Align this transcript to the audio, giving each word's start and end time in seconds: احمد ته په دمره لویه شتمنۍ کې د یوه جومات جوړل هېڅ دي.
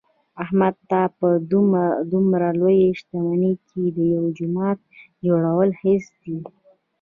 احمد 0.43 0.75
ته 0.89 1.01
په 1.17 1.27
دمره 2.11 2.49
لویه 2.59 2.89
شتمنۍ 2.99 3.53
کې 3.69 3.83
د 3.95 3.97
یوه 4.13 4.29
جومات 4.37 4.77
جوړل 5.25 5.71
هېڅ 5.83 6.03
دي. 6.21 6.37